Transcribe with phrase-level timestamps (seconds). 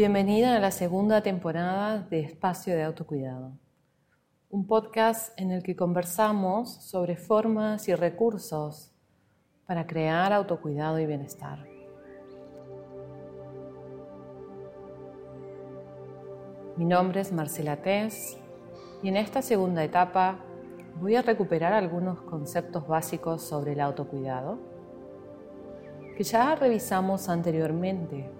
[0.00, 3.52] Bienvenida a la segunda temporada de Espacio de Autocuidado,
[4.48, 8.94] un podcast en el que conversamos sobre formas y recursos
[9.66, 11.66] para crear autocuidado y bienestar.
[16.78, 18.38] Mi nombre es Marcela Tess
[19.02, 20.38] y en esta segunda etapa
[20.98, 24.58] voy a recuperar algunos conceptos básicos sobre el autocuidado
[26.16, 28.39] que ya revisamos anteriormente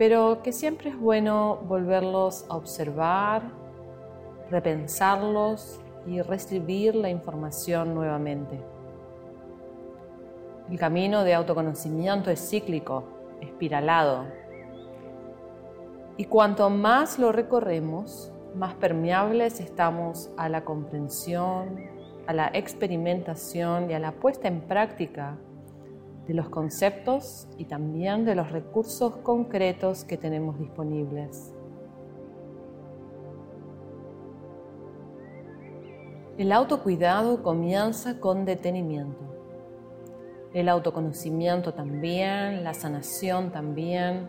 [0.00, 3.42] pero que siempre es bueno volverlos a observar,
[4.50, 8.58] repensarlos y recibir la información nuevamente.
[10.70, 13.04] El camino de autoconocimiento es cíclico,
[13.42, 14.24] espiralado,
[16.16, 21.78] y cuanto más lo recorremos, más permeables estamos a la comprensión,
[22.26, 25.36] a la experimentación y a la puesta en práctica
[26.30, 31.52] de los conceptos y también de los recursos concretos que tenemos disponibles.
[36.38, 39.18] El autocuidado comienza con detenimiento.
[40.54, 44.28] El autoconocimiento también, la sanación también,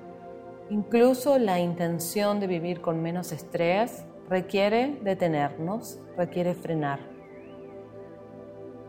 [0.72, 7.00] incluso la intención de vivir con menos estrés requiere detenernos, requiere frenar.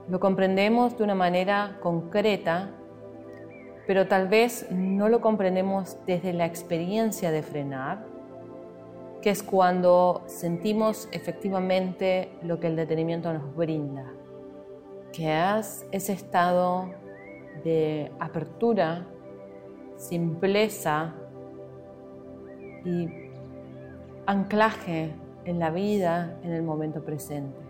[0.09, 2.71] Lo comprendemos de una manera concreta
[3.87, 8.07] pero tal vez no lo comprendemos desde la experiencia de frenar,
[9.21, 14.13] que es cuando sentimos efectivamente lo que el detenimiento nos brinda,
[15.13, 16.91] que es ese estado
[17.65, 19.07] de apertura,
[19.97, 21.15] simpleza
[22.85, 23.09] y
[24.27, 25.13] anclaje
[25.45, 27.61] en la vida en el momento presente.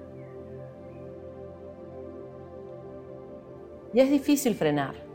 [3.95, 5.12] Y es difícil frenar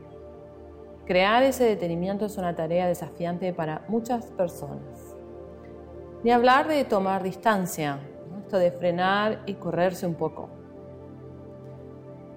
[1.08, 5.16] Crear ese detenimiento es una tarea desafiante para muchas personas.
[6.22, 8.00] Ni hablar de tomar distancia,
[8.42, 10.50] esto de frenar y correrse un poco.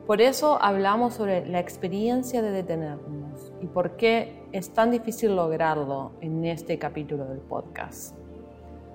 [0.06, 6.12] Por eso hablamos sobre la experiencia de detenernos y por qué es tan difícil lograrlo
[6.20, 8.14] en este capítulo del podcast.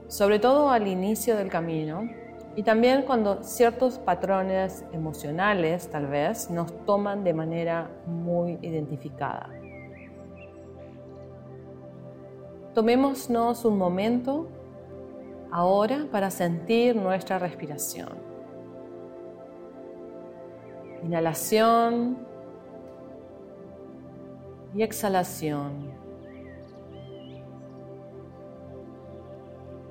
[0.07, 2.09] Sobre todo al inicio del camino
[2.55, 9.49] y también cuando ciertos patrones emocionales tal vez nos toman de manera muy identificada.
[12.75, 14.49] Tomémonos un momento
[15.49, 18.09] ahora para sentir nuestra respiración.
[21.01, 22.17] Inhalación
[24.73, 25.89] y exhalación.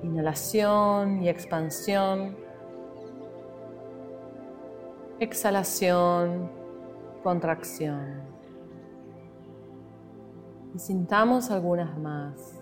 [0.03, 2.37] Inhalación y expansión.
[5.19, 6.51] Exhalación,
[7.23, 8.21] contracción.
[10.75, 12.54] Y sintamos algunas más.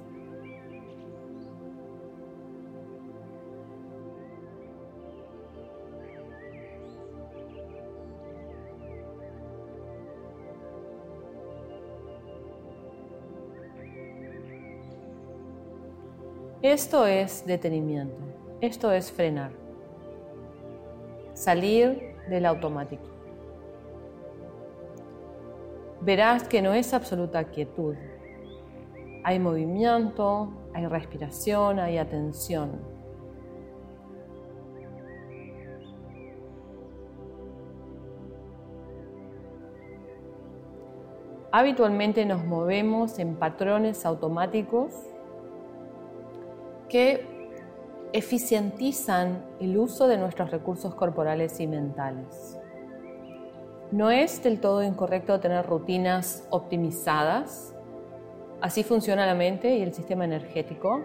[16.63, 18.15] Esto es detenimiento,
[18.61, 19.51] esto es frenar,
[21.33, 23.03] salir del automático.
[25.99, 27.95] Verás que no es absoluta quietud.
[29.25, 32.79] Hay movimiento, hay respiración, hay atención.
[41.51, 44.93] Habitualmente nos movemos en patrones automáticos
[46.93, 47.25] que
[48.13, 52.59] eficientizan el uso de nuestros recursos corporales y mentales.
[53.91, 57.73] No es del todo incorrecto tener rutinas optimizadas.
[58.61, 61.01] Así funciona la mente y el sistema energético.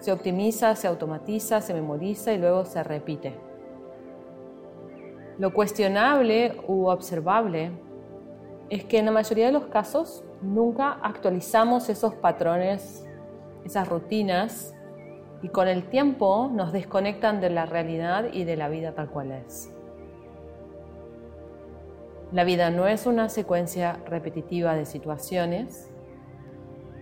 [0.00, 3.38] Se optimiza, se automatiza, se memoriza y luego se repite.
[5.38, 7.70] Lo cuestionable u observable
[8.70, 13.06] es que en la mayoría de los casos nunca actualizamos esos patrones,
[13.64, 14.74] esas rutinas
[15.42, 19.32] y con el tiempo nos desconectan de la realidad y de la vida tal cual
[19.32, 19.74] es.
[22.30, 25.90] La vida no es una secuencia repetitiva de situaciones.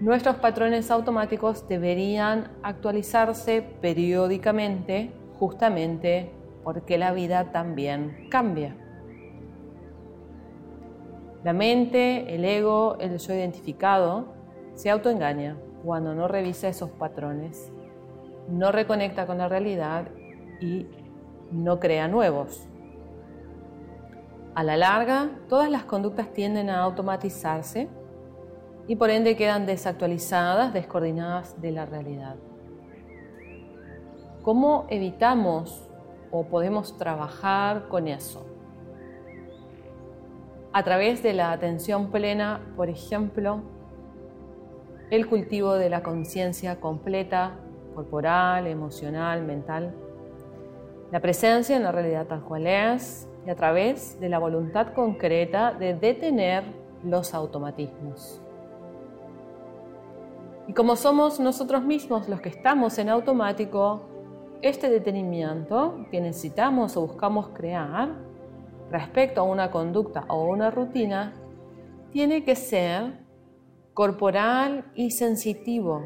[0.01, 6.33] Nuestros patrones automáticos deberían actualizarse periódicamente justamente
[6.65, 8.75] porque la vida también cambia.
[11.45, 14.35] La mente, el ego, el yo identificado
[14.75, 17.73] se autoengaña cuando no revisa esos patrones
[18.51, 20.09] no reconecta con la realidad
[20.61, 20.87] y
[21.53, 22.69] no crea nuevos.
[24.55, 27.89] A la larga, todas las conductas tienden a automatizarse
[28.89, 32.37] y por ende quedan desactualizadas, descoordinadas de la realidad.
[34.43, 35.89] ¿Cómo evitamos
[36.31, 38.47] o podemos trabajar con eso?
[40.73, 43.63] A través de la atención plena, por ejemplo,
[45.11, 47.57] el cultivo de la conciencia completa,
[48.01, 49.95] corporal, emocional, mental,
[51.13, 55.75] la presencia en la realidad tal cual es y a través de la voluntad concreta
[55.75, 56.65] de detener
[57.05, 58.41] los automatismos.
[60.67, 64.09] Y como somos nosotros mismos los que estamos en automático,
[64.63, 68.15] este detenimiento que necesitamos o buscamos crear
[68.91, 71.35] respecto a una conducta o una rutina
[72.13, 73.21] tiene que ser
[73.93, 76.03] corporal y sensitivo,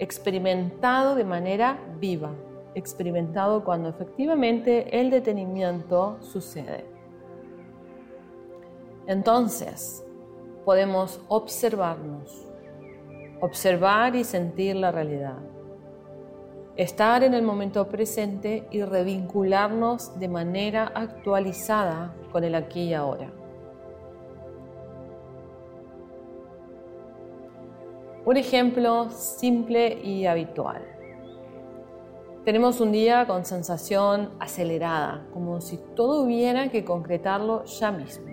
[0.00, 2.32] experimentado de manera viva,
[2.74, 6.84] experimentado cuando efectivamente el detenimiento sucede.
[9.06, 10.04] Entonces,
[10.64, 12.48] podemos observarnos,
[13.40, 15.38] observar y sentir la realidad
[16.76, 23.30] estar en el momento presente y revincularnos de manera actualizada con el aquí y ahora.
[28.30, 30.86] Un ejemplo simple y habitual.
[32.44, 38.28] Tenemos un día con sensación acelerada, como si todo hubiera que concretarlo ya mismo.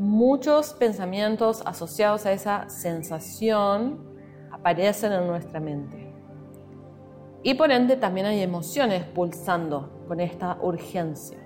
[0.00, 4.00] Muchos pensamientos asociados a esa sensación
[4.50, 6.12] aparecen en nuestra mente.
[7.44, 11.38] Y por ende también hay emociones pulsando con esta urgencia.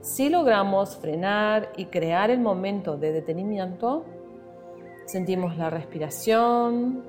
[0.00, 4.06] Si logramos frenar y crear el momento de detenimiento,
[5.12, 7.04] sentimos la respiración,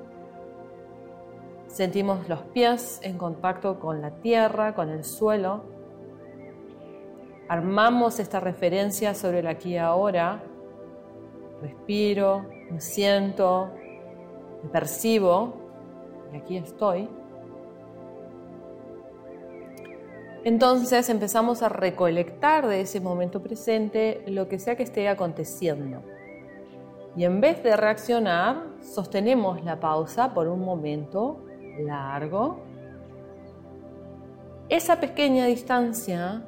[1.67, 5.63] sentimos los pies en contacto con la tierra, con el suelo,
[7.47, 10.43] armamos esta referencia sobre el aquí y ahora,
[11.61, 13.71] respiro, me siento,
[14.63, 15.53] me percibo
[16.35, 17.07] aquí estoy.
[20.43, 26.03] Entonces empezamos a recolectar de ese momento presente lo que sea que esté aconteciendo.
[27.15, 31.45] Y en vez de reaccionar, sostenemos la pausa por un momento
[31.79, 32.63] largo.
[34.69, 36.43] Esa pequeña distancia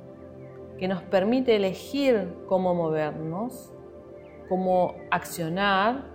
[0.80, 3.72] que nos permite elegir cómo movernos,
[4.50, 6.06] cómo accionar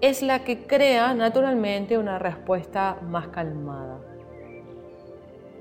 [0.00, 3.98] es la que crea naturalmente una respuesta más calmada.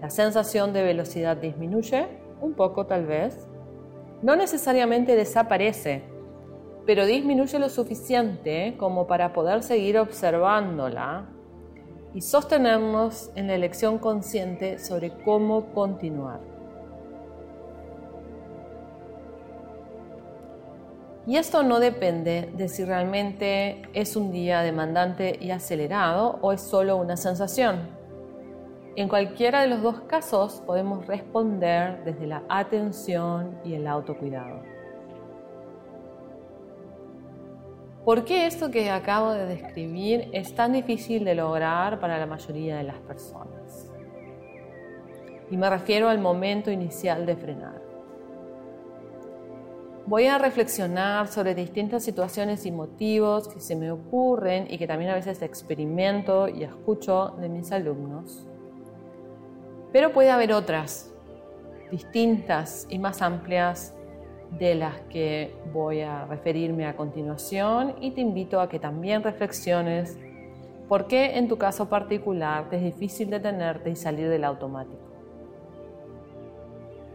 [0.02, 2.08] La sensación de velocidad disminuye,
[2.42, 3.48] un poco tal vez.
[4.22, 6.04] No necesariamente desaparece,
[6.86, 11.26] pero disminuye lo suficiente como para poder seguir observándola
[12.14, 16.40] y sostenernos en la elección consciente sobre cómo continuar.
[21.28, 26.62] Y esto no depende de si realmente es un día demandante y acelerado o es
[26.62, 27.90] solo una sensación.
[28.96, 34.75] En cualquiera de los dos casos podemos responder desde la atención y el autocuidado.
[38.06, 42.78] ¿Por qué esto que acabo de describir es tan difícil de lograr para la mayoría
[42.78, 43.92] de las personas?
[45.50, 47.82] Y me refiero al momento inicial de frenar.
[50.06, 55.10] Voy a reflexionar sobre distintas situaciones y motivos que se me ocurren y que también
[55.10, 58.46] a veces experimento y escucho de mis alumnos.
[59.92, 61.12] Pero puede haber otras,
[61.90, 63.96] distintas y más amplias
[64.52, 70.18] de las que voy a referirme a continuación y te invito a que también reflexiones
[70.88, 75.02] por qué en tu caso particular te es difícil detenerte y salir del automático.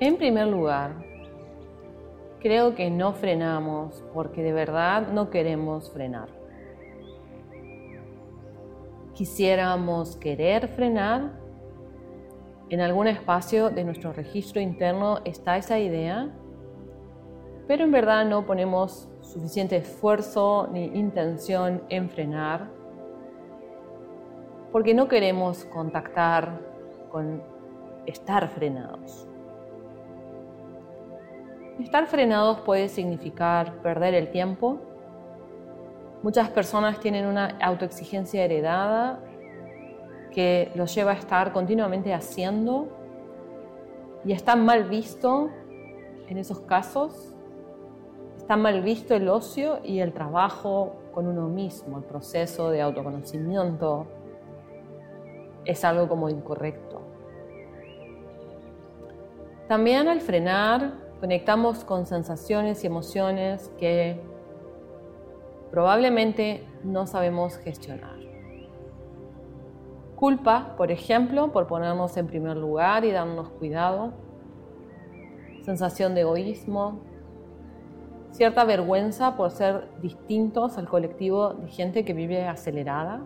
[0.00, 1.10] En primer lugar,
[2.40, 6.28] Creo que no frenamos porque de verdad no queremos frenar.
[9.12, 11.32] Quisiéramos querer frenar.
[12.70, 16.30] En algún espacio de nuestro registro interno está esa idea,
[17.70, 22.66] pero en verdad no ponemos suficiente esfuerzo ni intención en frenar
[24.72, 26.58] porque no queremos contactar
[27.12, 27.40] con
[28.06, 29.24] estar frenados.
[31.78, 34.80] Estar frenados puede significar perder el tiempo.
[36.24, 39.20] Muchas personas tienen una autoexigencia heredada
[40.32, 42.88] que los lleva a estar continuamente haciendo
[44.24, 45.50] y está mal visto
[46.26, 47.29] en esos casos.
[48.50, 54.08] Está mal visto el ocio y el trabajo con uno mismo, el proceso de autoconocimiento
[55.64, 57.00] es algo como incorrecto.
[59.68, 64.20] También al frenar conectamos con sensaciones y emociones que
[65.70, 68.18] probablemente no sabemos gestionar.
[70.16, 74.12] Culpa, por ejemplo, por ponernos en primer lugar y darnos cuidado.
[75.62, 77.09] Sensación de egoísmo.
[78.30, 83.20] Cierta vergüenza por ser distintos al colectivo de gente que vive acelerada.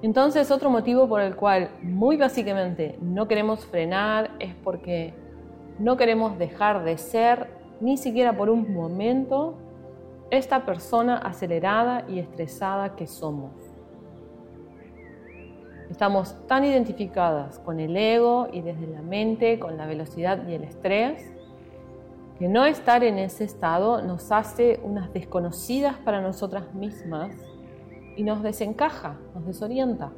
[0.00, 5.12] Entonces, otro motivo por el cual muy básicamente no queremos frenar es porque
[5.78, 7.48] no queremos dejar de ser
[7.80, 9.54] ni siquiera por un momento
[10.30, 13.52] esta persona acelerada y estresada que somos.
[15.90, 20.64] Estamos tan identificadas con el ego y desde la mente, con la velocidad y el
[20.64, 21.32] estrés,
[22.38, 27.34] que no estar en ese estado nos hace unas desconocidas para nosotras mismas
[28.16, 30.12] y nos desencaja, nos desorienta.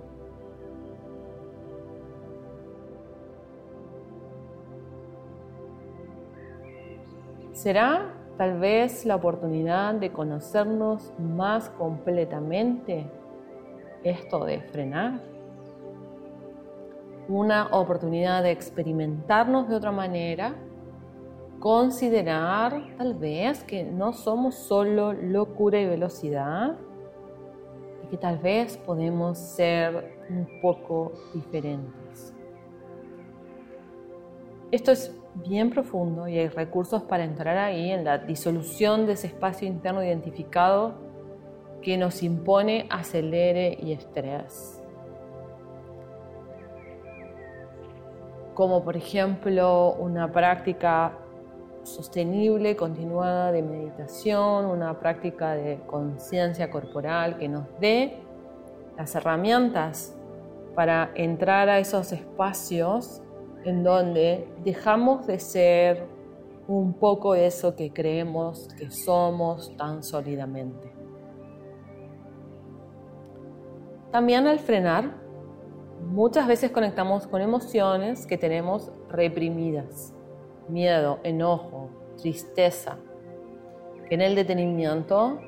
[7.52, 13.06] ¿Será tal vez la oportunidad de conocernos más completamente
[14.02, 15.20] esto de frenar?
[17.28, 20.54] Una oportunidad de experimentarnos de otra manera,
[21.60, 26.76] considerar tal vez que no somos solo locura y velocidad,
[28.10, 32.34] que tal vez podemos ser un poco diferentes.
[34.72, 39.28] Esto es bien profundo y hay recursos para entrar ahí en la disolución de ese
[39.28, 40.94] espacio interno identificado
[41.82, 44.82] que nos impone acelere y estrés.
[48.54, 51.18] Como por ejemplo una práctica
[51.84, 58.18] sostenible, continuada de meditación, una práctica de conciencia corporal que nos dé
[58.96, 60.14] las herramientas
[60.74, 63.22] para entrar a esos espacios
[63.64, 66.06] en donde dejamos de ser
[66.68, 70.92] un poco eso que creemos que somos tan sólidamente.
[74.12, 75.14] También al frenar,
[76.04, 80.14] muchas veces conectamos con emociones que tenemos reprimidas
[80.72, 82.98] miedo, enojo, tristeza,
[84.08, 85.40] que en el detenimiento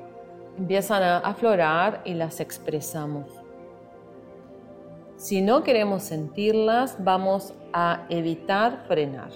[0.57, 3.43] empiezan a aflorar y las expresamos.
[5.15, 9.31] Si no queremos sentirlas, vamos a evitar frenar.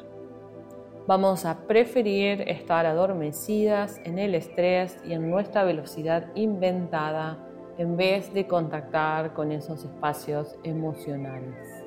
[1.08, 7.38] Vamos a preferir estar adormecidas en el estrés y en nuestra velocidad inventada
[7.78, 11.87] en vez de contactar con esos espacios emocionales.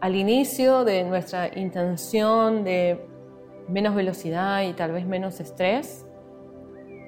[0.00, 3.06] Al inicio de nuestra intención de
[3.68, 6.06] menos velocidad y tal vez menos estrés,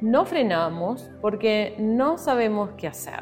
[0.03, 3.21] no frenamos porque no sabemos qué hacer.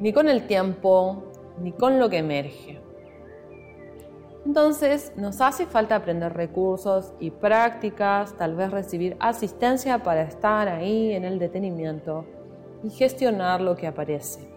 [0.00, 2.80] Ni con el tiempo, ni con lo que emerge.
[4.44, 11.12] Entonces nos hace falta aprender recursos y prácticas, tal vez recibir asistencia para estar ahí
[11.12, 12.24] en el detenimiento
[12.82, 14.55] y gestionar lo que aparece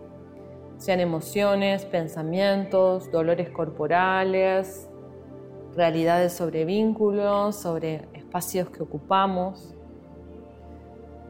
[0.80, 4.90] sean emociones, pensamientos, dolores corporales,
[5.76, 9.76] realidades sobre vínculos, sobre espacios que ocupamos.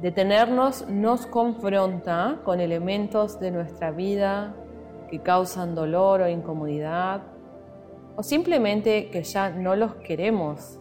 [0.01, 4.55] Detenernos nos confronta con elementos de nuestra vida
[5.09, 7.23] que causan dolor o incomodidad
[8.15, 10.79] o simplemente que ya no los queremos.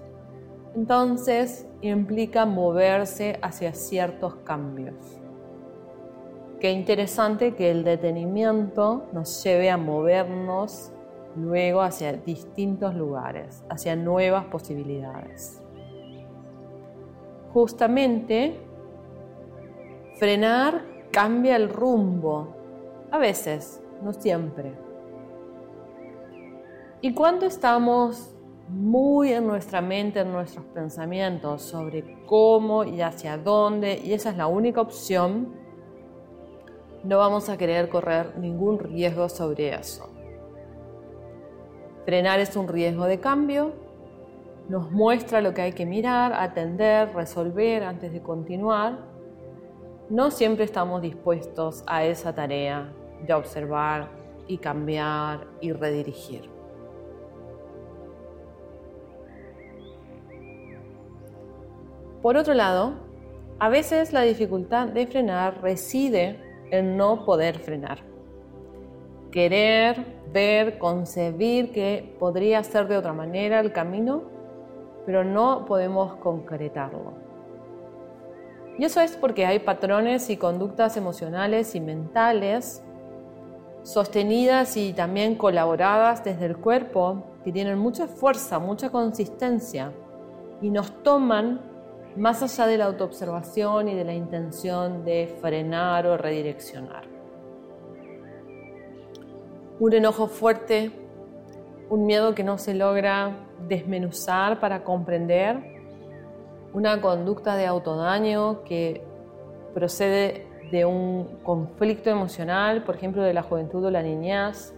[0.77, 5.18] Entonces implica moverse hacia ciertos cambios.
[6.61, 10.91] Qué interesante que el detenimiento nos lleve a movernos
[11.37, 15.63] luego hacia distintos lugares, hacia nuevas posibilidades.
[17.53, 18.59] Justamente,
[20.17, 22.57] frenar cambia el rumbo,
[23.13, 24.73] a veces, no siempre.
[27.01, 28.35] Y cuando estamos
[28.69, 34.37] muy en nuestra mente, en nuestros pensamientos sobre cómo y hacia dónde, y esa es
[34.37, 35.55] la única opción,
[37.09, 40.11] no vamos a querer correr ningún riesgo sobre eso.
[42.05, 43.73] Frenar es un riesgo de cambio,
[44.69, 48.99] nos muestra lo que hay que mirar, atender, resolver antes de continuar.
[50.11, 52.93] No siempre estamos dispuestos a esa tarea
[53.27, 54.11] de observar
[54.47, 56.51] y cambiar y redirigir.
[62.21, 62.97] Por otro lado,
[63.59, 67.99] a veces la dificultad de frenar reside el no poder frenar.
[69.31, 74.23] Querer, ver, concebir que podría ser de otra manera el camino,
[75.07, 77.13] pero no podemos concretarlo.
[78.79, 82.83] Y eso es porque hay patrones y conductas emocionales y mentales
[83.83, 89.93] sostenidas y también colaboradas desde el cuerpo, que tienen mucha fuerza, mucha consistencia
[90.61, 91.61] y nos toman
[92.19, 97.05] más allá de la autoobservación y de la intención de frenar o redireccionar.
[99.79, 100.91] Un enojo fuerte,
[101.89, 103.37] un miedo que no se logra
[103.69, 105.79] desmenuzar para comprender,
[106.73, 109.03] una conducta de autodaño que
[109.73, 114.75] procede de un conflicto emocional, por ejemplo, de la juventud o la niñez,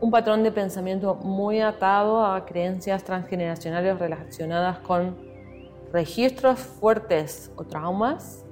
[0.00, 5.31] un patrón de pensamiento muy atado a creencias transgeneracionales relacionadas con
[5.92, 8.44] registros fuertes o traumas,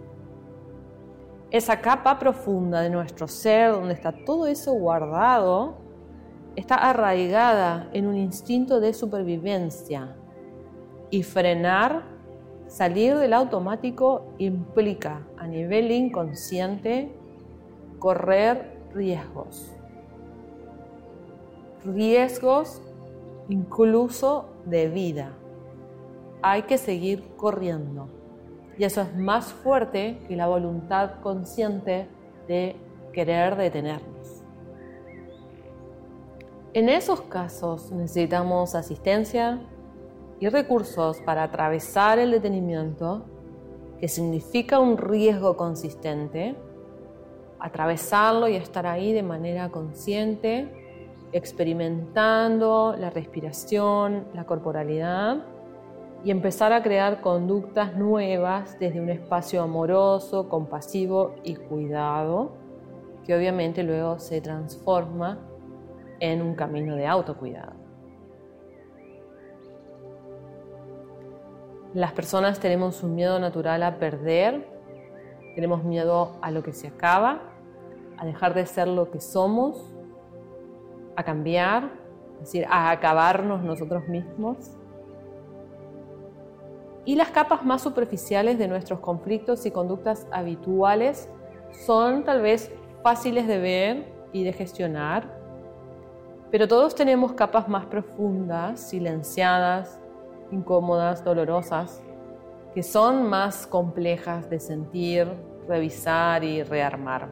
[1.50, 5.78] esa capa profunda de nuestro ser donde está todo eso guardado,
[6.54, 10.14] está arraigada en un instinto de supervivencia
[11.10, 12.04] y frenar,
[12.68, 17.12] salir del automático implica a nivel inconsciente
[17.98, 19.72] correr riesgos.
[21.84, 22.82] Riesgos
[23.48, 25.32] incluso de vida
[26.42, 28.08] hay que seguir corriendo.
[28.78, 32.08] Y eso es más fuerte que la voluntad consciente
[32.48, 32.76] de
[33.12, 34.42] querer detenernos.
[36.72, 39.60] En esos casos necesitamos asistencia
[40.38, 43.24] y recursos para atravesar el detenimiento,
[43.98, 46.54] que significa un riesgo consistente,
[47.58, 50.68] atravesarlo y estar ahí de manera consciente,
[51.32, 55.44] experimentando la respiración, la corporalidad
[56.22, 62.52] y empezar a crear conductas nuevas desde un espacio amoroso, compasivo y cuidado,
[63.24, 65.38] que obviamente luego se transforma
[66.20, 67.72] en un camino de autocuidado.
[71.94, 74.68] Las personas tenemos un miedo natural a perder,
[75.54, 77.40] tenemos miedo a lo que se acaba,
[78.18, 79.96] a dejar de ser lo que somos,
[81.16, 81.90] a cambiar,
[82.34, 84.76] es decir, a acabarnos nosotros mismos
[87.04, 91.28] y las capas más superficiales de nuestros conflictos y conductas habituales
[91.72, 92.70] son tal vez
[93.02, 95.38] fáciles de ver y de gestionar,
[96.50, 99.98] pero todos tenemos capas más profundas, silenciadas,
[100.50, 102.02] incómodas, dolorosas,
[102.74, 105.28] que son más complejas de sentir,
[105.66, 107.28] revisar y rearmar.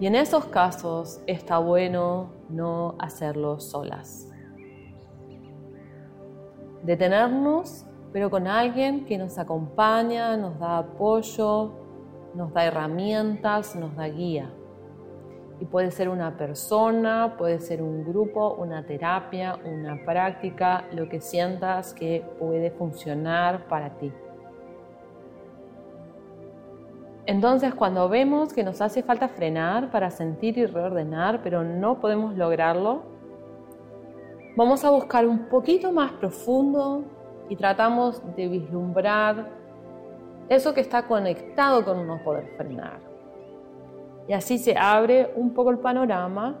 [0.00, 4.28] Y en esos casos está bueno no hacerlo solas
[6.88, 11.72] detenernos, pero con alguien que nos acompaña, nos da apoyo,
[12.34, 14.50] nos da herramientas, nos da guía.
[15.60, 21.20] Y puede ser una persona, puede ser un grupo, una terapia, una práctica, lo que
[21.20, 24.10] sientas que puede funcionar para ti.
[27.26, 32.34] Entonces, cuando vemos que nos hace falta frenar para sentir y reordenar, pero no podemos
[32.34, 33.17] lograrlo,
[34.58, 37.04] Vamos a buscar un poquito más profundo
[37.48, 39.50] y tratamos de vislumbrar
[40.48, 42.98] eso que está conectado con no poder frenar.
[44.26, 46.58] Y así se abre un poco el panorama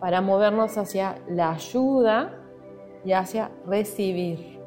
[0.00, 2.42] para movernos hacia la ayuda
[3.06, 4.60] y hacia recibir.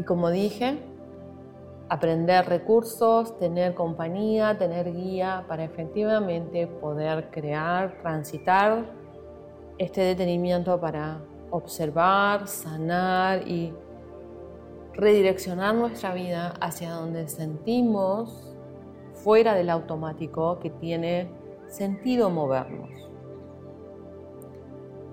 [0.00, 0.80] Y como dije,
[1.88, 8.95] aprender recursos, tener compañía, tener guía para efectivamente poder crear, transitar
[9.78, 13.72] este detenimiento para observar, sanar y
[14.94, 18.56] redireccionar nuestra vida hacia donde sentimos
[19.12, 21.30] fuera del automático que tiene
[21.68, 22.90] sentido movernos.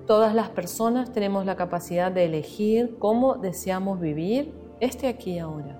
[0.07, 5.79] Todas las personas tenemos la capacidad de elegir cómo deseamos vivir este aquí y ahora.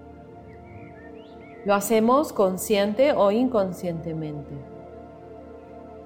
[1.66, 4.73] Lo hacemos consciente o inconscientemente.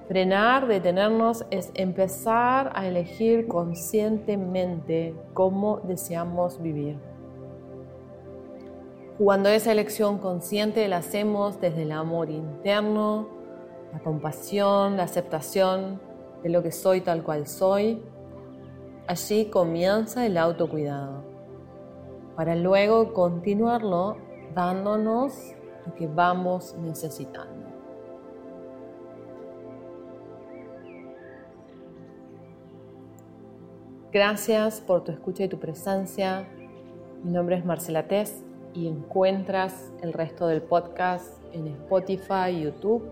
[0.07, 6.97] Frenar, detenernos, es empezar a elegir conscientemente cómo deseamos vivir.
[9.17, 13.27] Cuando esa elección consciente la hacemos desde el amor interno,
[13.91, 15.99] la compasión, la aceptación
[16.41, 18.01] de lo que soy tal cual soy,
[19.07, 21.23] allí comienza el autocuidado,
[22.35, 24.17] para luego continuarlo
[24.53, 25.33] dándonos
[25.85, 27.66] lo que vamos necesitando.
[34.17, 36.47] Gracias por tu escucha y tu presencia.
[37.23, 43.08] Mi nombre es Marcela Tess y encuentras el resto del podcast en Spotify, YouTube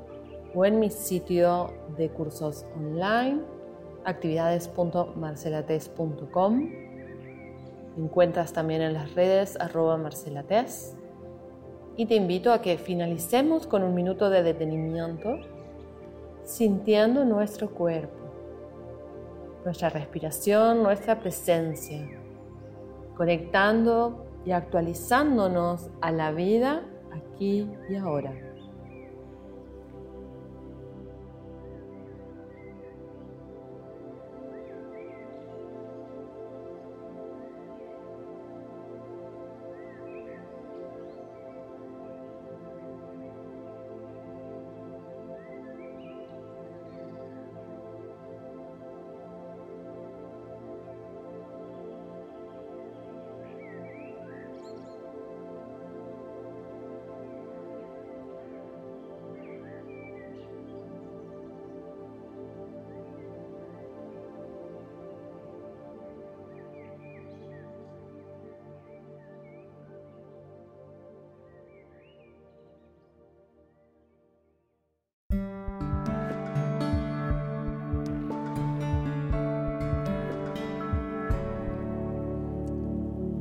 [0.56, 3.41] o en mi sitio de cursos online
[4.04, 6.70] actividades.marcelates.com.
[8.00, 10.98] Encuentras también en las redes arroba marcelates.
[11.98, 15.38] Y te invito a que finalicemos con un minuto de detenimiento,
[16.44, 18.25] sintiendo nuestro cuerpo,
[19.65, 22.08] nuestra respiración, nuestra presencia,
[23.17, 28.44] conectando y actualizándonos a la vida aquí y ahora.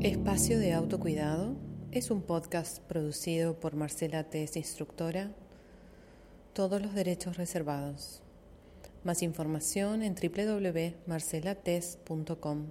[0.04, 1.56] Espacio de Autocuidado
[1.90, 5.30] es un podcast producido por Marcela Tess, instructora.
[6.52, 8.20] Todos los derechos reservados.
[9.02, 12.66] Más información en www.marcelates.com.